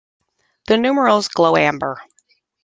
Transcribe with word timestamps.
The 0.65 0.77
numerals 0.77 1.27
glow 1.27 1.55
amber. 1.55 2.01